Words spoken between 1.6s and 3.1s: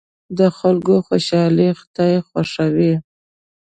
خدای خوښوي.